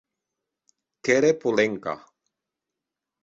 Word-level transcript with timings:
Qu’ère 1.03 1.37
Polenka. 1.39 1.95